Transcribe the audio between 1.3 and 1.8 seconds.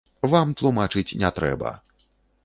трэба.